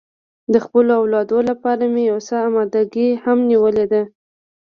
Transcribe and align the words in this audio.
د 0.53 0.55
خپلو 0.65 0.91
اولادو 1.01 1.39
لپاره 1.49 1.83
مې 1.93 2.01
یو 2.11 2.19
څه 2.27 2.35
اماده 2.47 2.81
ګي 2.93 3.09
هم 3.23 3.37
نیولې 3.49 3.85
ده. 3.91 4.01